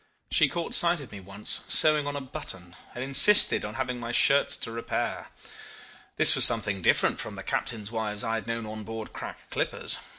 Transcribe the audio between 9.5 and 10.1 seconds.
clippers.